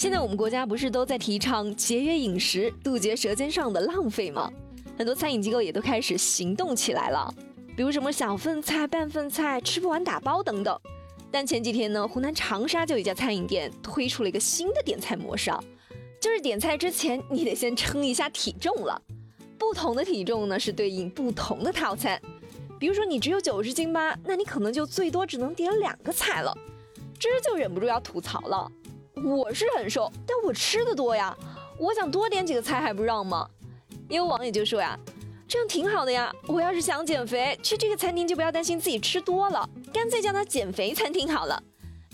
[0.00, 4.50] 现在我们国家不是都在提倡节约饮食，杜绝舌尖上的浪费吗？
[4.96, 7.30] 很多餐饮机构也都开始行动起来了，
[7.76, 10.74] 比如什么小份菜、半份菜、吃不完打包等等。
[11.30, 15.50] 但前几天呢，湖南长沙就有一家餐饮店推出了一个新的点菜模式，
[16.18, 18.98] 就是点菜之前你得先称一下体重了。
[19.58, 22.18] 不同的体重呢是对应不同的套餐。
[22.78, 26.56] 比如说你只有九十斤吧，那你可能就最多只能点两个菜了。
[27.18, 28.72] 这就忍不住要吐槽了。
[29.24, 31.36] 我是很瘦，但我吃的多呀。
[31.78, 33.48] 我想多点几个菜还不让吗？
[34.08, 34.98] 也有网友就说呀，
[35.46, 36.32] 这样挺好的呀。
[36.46, 41.62] 我要是想减肥，去这个餐厅就不要担心自己吃多了，干脆叫它减肥餐厅好了。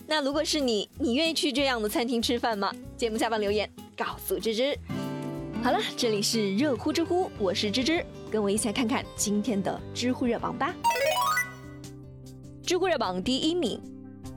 [0.07, 2.73] 那如果是你，你愿意去这样的餐厅吃饭吗？
[2.97, 4.79] 节目下方留言告诉芝芝。
[5.65, 10.73] 好了，这里是热乎知乎，我是芝芝，跟我一起来看看今天的知乎热榜吧。
[12.65, 13.81] 知乎热榜第一名，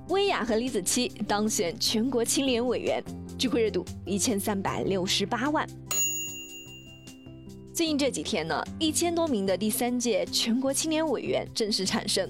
[0.09, 3.03] 薇娅和李子柒当选全国青联委员，
[3.37, 5.67] 聚会热度一千三百六十八万。
[7.71, 12.27] 最近这几天呢，一千多名的第三届全国青年委员正式产生。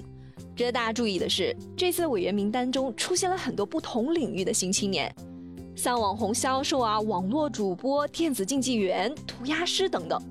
[0.54, 5.10] 值得大家注意的是，这次委员名单中出现了很多不同领域的新青年。
[5.74, 10.22] 像网红销售啊、网络主播、电子竞技员、涂鸦师等等，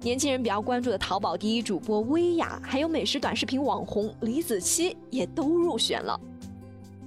[0.00, 6.18] 年轻人比较关注的淘宝第一主播薇娅，还有美食短视频网红李子柒也都入选了。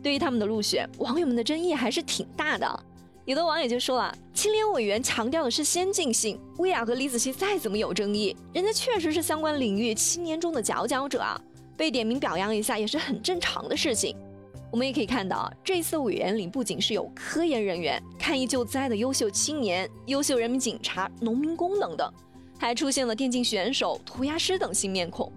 [0.07, 2.83] 对于他们的入选，网友们的争议还是挺大的。
[3.25, 11.37] 有的网友就说了，青联委员强调的是先进性，薇娅和李子柒再怎么有争议，人家确实是相关领域青年中的佼佼者啊，
[11.75, 14.15] 被点名表扬一下也是很正常的事情。
[14.71, 22.09] 我们也可以看到，这次委员里不仅是有科研人员、抗疫救灾的优秀青年、优秀人民警察、农民工等等，
[22.57, 25.29] 还出现了电竞选手、涂鸦师等新面孔。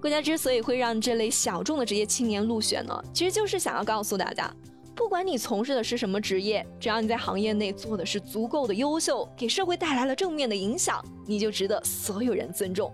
[0.00, 4.54] 国家之所以会让这类小众的职业青年入选呢，其实就是想要告诉大家，
[4.94, 12.92] 不管你从事的是什么职业，只要你在行业内做的是足够的优秀，给社会带来了正面的影响，你就值得所有人尊重。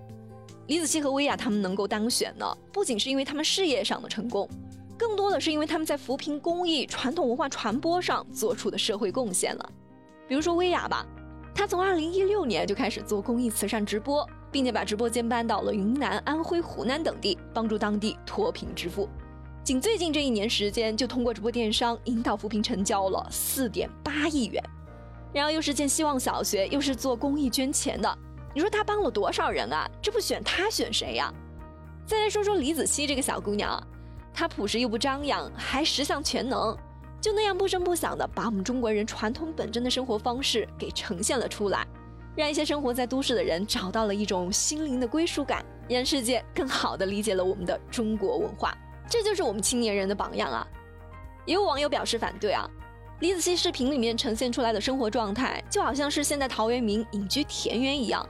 [0.69, 4.48] 李子柒和薇娅他们能够当选呢，不仅是因为他们事业上的成功。
[4.96, 9.73] 更多的是因为他们在扶贫公益、传统文化传播上做出的社会贡献了。
[10.29, 11.05] 比如说薇娅吧，
[11.52, 19.08] 她从二零一六年就开始做公益慈善直播，并且把直播间搬到了云南、安徽、湖南等地，帮助当地脱贫致富。
[19.64, 24.62] 仅最近这一年时间，就通过直播电商引导扶贫成交了四点八亿元。
[25.33, 28.18] 然后又是建希望小学，又是做公益捐钱的，
[28.55, 29.91] 你说他帮了多少人啊？
[30.02, 31.33] 这不选他选谁呀？
[32.05, 33.83] 再来说说李子柒这个小姑娘
[34.35, 34.46] 她。
[34.46, 36.77] 朴实又不张扬，还十项全能，
[37.20, 41.86] 就那样不声不响的把我们中国人传统本真的生活方式给呈现了出来，
[42.34, 48.76] 让一些生活在都市的人找到了一种心灵的归属感，让世界更好的理解了我们的中国文化。
[49.08, 50.66] 这就是我们青年人的榜样啊！
[51.44, 52.66] 也有网友表示反对啊，
[53.20, 58.26] 李子柒视频里面呈现出来的生活状态，就好像是现在陶渊明隐居田园一样，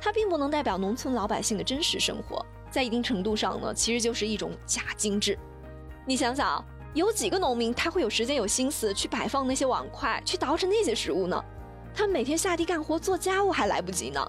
[0.00, 2.44] 它并不能代表农村老百姓的真实生活。
[2.70, 5.38] 在一定程度上呢，其实就是一种假精致。
[6.06, 6.64] 你想想，
[6.94, 11.44] 有几个农民他会有时间有心思去摆放那些碗筷，去捯饬那些食物呢？
[11.94, 14.26] 他们每天下地干活做家务还来不及呢。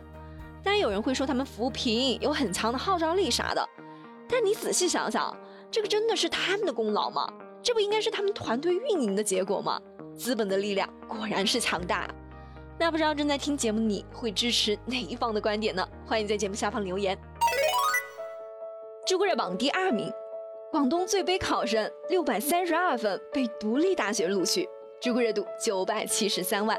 [0.64, 3.68] 当然有人会说他们扶贫有很强的号召力啥的，
[4.30, 5.36] 但你仔细想想，
[5.70, 7.28] 这个真的是他们的功劳吗？
[7.62, 9.82] 这不应该是他们团队运营的结果吗？
[10.18, 12.08] 资本的力量果然是强大。
[12.78, 15.88] 那不知道正在听节目你会支持哪一方的观点呢？
[16.06, 17.18] 欢迎在节目下方留言。
[19.06, 20.12] 知乎热榜第二名，
[20.72, 24.68] 广东最悲考生六百三十二分被独立大学录取，
[25.02, 26.78] 知乎热度九百七十三万。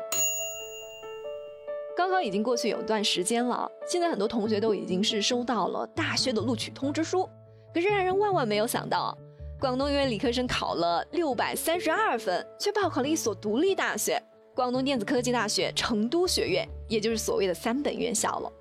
[2.14, 7.28] 高考已经过去有一段时间了，现在很多同学都已经是收到了大学的录取通知书，
[7.74, 9.18] 可是让人万万没有想到，
[9.58, 14.22] 广东一位理科生考了六百三十二分，却报考了一所独立大学——
[14.54, 18.52] 广东电子科技大学成都学院，也就是所谓的三本院校了。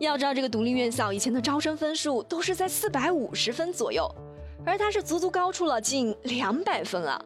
[0.00, 4.12] 要知道，这个独立院校以前的招生分数都是在四百五十分左右，
[4.66, 7.24] 而他是足足高出了近两百分啊！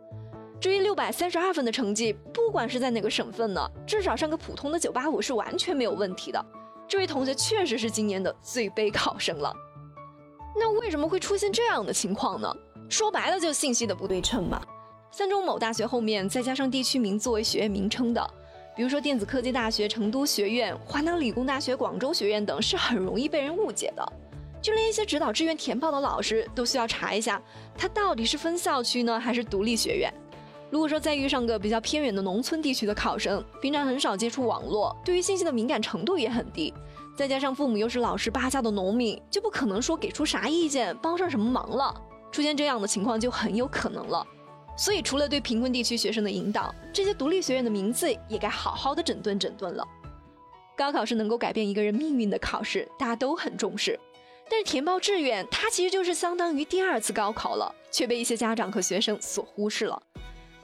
[0.62, 6.46] 至于六百三十二分的成绩，不管是在哪个省份呢，至少上个普通的九八五是完全没有问题的。
[6.86, 9.52] 这位同学确实是今年的最悲考生了。
[10.56, 12.56] 那为什么会出现这样的情况呢？
[12.88, 14.62] 说白了，就信息的不对称嘛。
[15.10, 18.24] 三中某大学后面再加上地区名作为学院名称的。
[18.76, 24.12] 比如说，电子科技大学成都学院、华南理工大学广州学院等是很容易被人误解的，
[24.62, 27.42] 就连一些指导志愿填报的老师都需要查一下，
[27.76, 30.14] 它到底是分校区呢，还是独立学院。
[30.72, 36.72] 如果说再遇上个比较偏远的农村地区的考生，平常很少接触网络，对于信息的敏感程度也很低，
[37.14, 41.94] 再加上父母又是老实巴交的农民，就不可能说给出啥意见，帮上什么忙了。
[42.30, 44.26] 出现这样的情况就很有可能了。
[44.74, 49.86] 所以除了对贫困地区学生的引导，这些独立学院的名字也该好好的整顿整顿了。
[50.74, 54.00] 高考是能够改变一个人命运的考试，大家都很重视。
[54.48, 60.02] 但是填报志愿，它其实就是相当于第二次高考了，却被一些家长和学生所忽视了。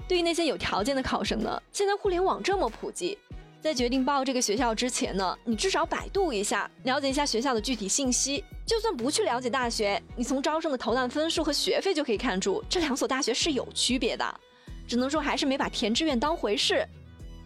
[0.08, 3.18] 对于那些有条件的考生呢，现在互联网这么普及，
[3.60, 8.42] 在决定报这个学校之前呢，你至少百度一下，了解一下学校的具体信息。
[8.64, 14.40] 就算不去了解大学，你从招生的投档分数和学费就可以看出，这两所大学是有区别的。
[14.86, 16.86] 只能说还是没把填志愿当回事。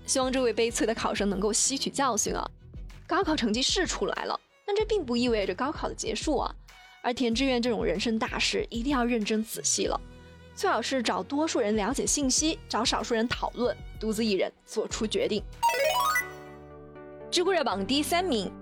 [0.06, 2.48] 希望这位悲催的考生能够吸取教训啊！
[3.06, 4.38] 高考成绩是出来了。
[4.64, 6.54] 但这并不意味着高考的结束啊，
[7.02, 10.00] 而填志愿这种人生大事一定要认真仔细了，
[10.54, 15.42] 最好是找多数人了解信息，找少数人讨论，独自一人做出决定。
[17.30, 18.52] 知乎热榜第三名，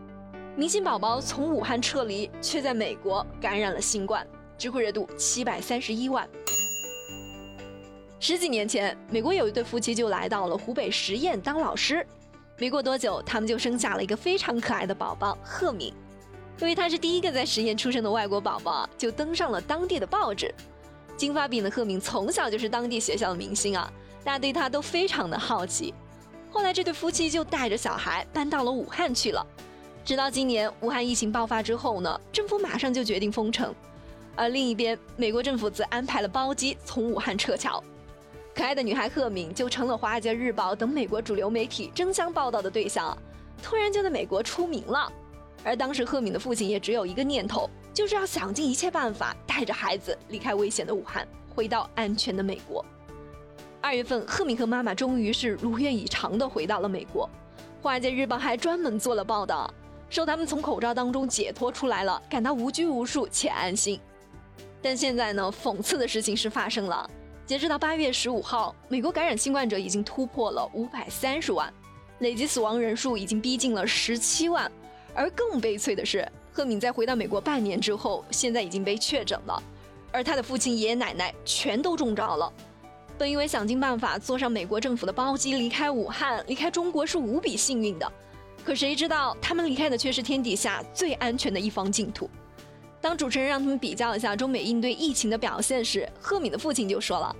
[0.56, 4.24] 明星宝宝从武汉撤离，却在美国感染了新冠，
[4.56, 6.28] 知乎热度七百三十一万。
[8.20, 12.06] 十几年前，美国有一对夫妻就来到了湖北十堰当老师。
[12.58, 15.92] 没过多久，他们就生下了一个非常可爱的宝宝赫敏。
[16.60, 20.54] 因为他是第一个在实验出生的外国宝宝，就登上了当地的报纸。
[21.20, 23.92] 金发碧眼的赫敏从小就是当地学校的明星啊，
[24.24, 25.92] 大家对他都非常的好奇。
[26.50, 29.46] 后来这对夫妻就带着小孩搬到了武汉去了。
[30.02, 33.74] 直到今年武汉疫情爆发之后呢，政府马上就决定封城，
[34.34, 37.84] 而另一边美国政府则安排了包机从武汉撤侨。
[38.54, 43.14] 可爱的女孩赫敏就成了《华尔街日报》等美国主流媒体争相报道的对象，
[43.62, 45.12] 突然就在美国出名了。
[45.62, 52.84] 而当时赫敏的父亲也只有一个念头，就是要想尽一切办法带着孩子离开危险的武汉，回到安全的美国。
[53.80, 57.28] 二月份，赫敏和妈妈终于是如愿以偿的回到了美国，
[57.82, 59.72] 《华尔街日报》还专门做了报道，
[60.08, 63.98] 说他们从口罩当中解脱出来了，感到无拘无束且安心。
[64.82, 67.08] 但现在呢，讽刺的事情是发生了。
[67.46, 71.72] 截止到八月十五号，美国感染新冠者已经突破了五百三十万，
[72.20, 74.70] 累计死亡人数已经逼近了十七万。
[75.14, 76.26] 而更悲催的是，
[76.60, 79.62] 赫敏在回到美国半年之后，现在已经被确诊了，
[80.12, 82.52] 而他的父亲、爷爷奶奶全都中招了。
[83.16, 88.12] 本以为想尽办法坐上美国政府的包机离开武汉、离开中国是无比幸运的，
[88.62, 92.28] 可谁知道他们离开的却是天底下最安全的一方净土。
[93.00, 97.34] 当主持人让他们比较一下中美应对疫情的表现时，赫敏的父亲就说了：“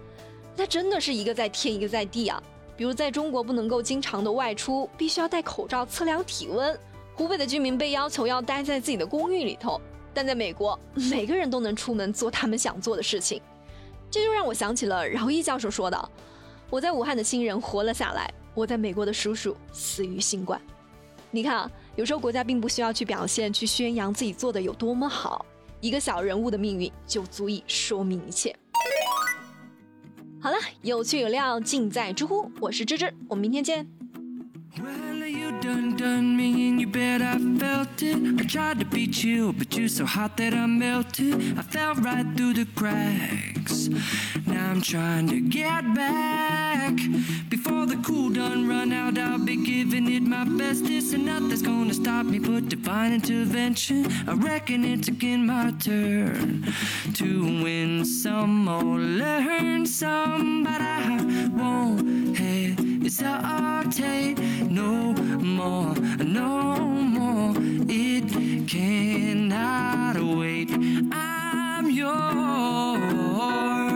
[0.57, 2.43] 那真的是一个在天，一个在地啊！
[2.75, 6.75] 比如在中国不能够经常的外出，必须要戴口罩测量体温；
[7.21, 9.79] 湖北的居民被要求要待在自己的公寓里头，
[10.15, 10.81] 但在美国，
[11.11, 13.43] 每个人都能出门做他们想做的事情。
[14.11, 16.11] 这就让我想起了饶毅教授说的：
[16.71, 20.59] 我在武汉的亲人活了下来，我在美国的叔叔死于新冠。
[21.31, 25.45] 你看啊，有时候国家并不需要去表现、去宣扬自己做的有多么好。”
[25.83, 28.57] 一个小人物的命运就足以说明一切。
[30.41, 33.87] 好了，有趣有料尽在知乎，我是芝芝，我们明天见。
[44.47, 46.95] Now I'm trying to get back.
[47.49, 50.85] Before the cool done run out, I'll be giving it my best.
[50.85, 54.07] This and nothing's gonna stop me but divine intervention.
[54.29, 56.73] I reckon it's again my turn
[57.15, 62.00] to win some or learn some, but I won't
[63.19, 65.13] I'll take no
[65.43, 67.55] more, no more.
[67.89, 70.71] It cannot wait.
[71.13, 73.90] I'm yours.